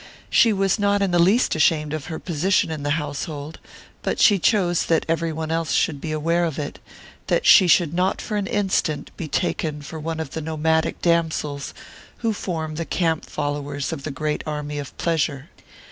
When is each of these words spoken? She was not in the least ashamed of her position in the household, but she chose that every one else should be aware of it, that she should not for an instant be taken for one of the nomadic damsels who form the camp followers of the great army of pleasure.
She 0.31 0.51
was 0.51 0.79
not 0.79 1.03
in 1.03 1.11
the 1.11 1.19
least 1.19 1.53
ashamed 1.53 1.93
of 1.93 2.05
her 2.05 2.17
position 2.17 2.71
in 2.71 2.81
the 2.81 2.97
household, 2.97 3.59
but 4.01 4.19
she 4.19 4.39
chose 4.39 4.87
that 4.87 5.05
every 5.07 5.31
one 5.31 5.51
else 5.51 5.73
should 5.73 6.01
be 6.01 6.11
aware 6.11 6.43
of 6.43 6.57
it, 6.57 6.79
that 7.27 7.45
she 7.45 7.67
should 7.67 7.93
not 7.93 8.19
for 8.19 8.35
an 8.35 8.47
instant 8.47 9.15
be 9.15 9.27
taken 9.27 9.83
for 9.83 9.99
one 9.99 10.19
of 10.19 10.31
the 10.31 10.41
nomadic 10.41 11.03
damsels 11.03 11.75
who 12.25 12.33
form 12.33 12.73
the 12.77 12.83
camp 12.85 13.25
followers 13.25 13.93
of 13.93 14.01
the 14.01 14.09
great 14.09 14.43
army 14.47 14.79
of 14.79 14.97
pleasure. 14.97 15.51